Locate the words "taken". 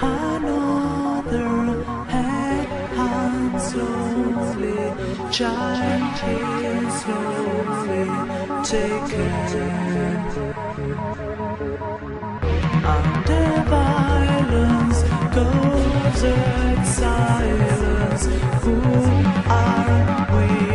8.64-9.77